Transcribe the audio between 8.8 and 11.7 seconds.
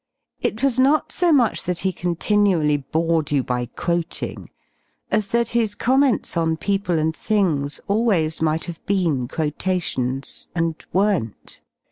been quotations, and weren*t.